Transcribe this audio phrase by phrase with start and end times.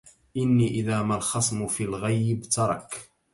[0.37, 3.09] إني إذا ما الخصم في الغي ابترك